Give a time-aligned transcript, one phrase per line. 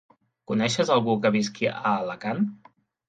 [0.51, 2.43] Coneixes algú que visqui a Alacant?